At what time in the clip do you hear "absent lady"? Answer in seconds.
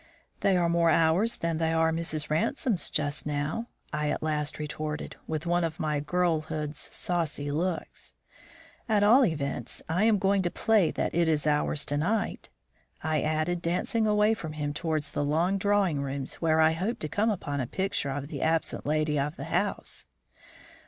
18.41-19.19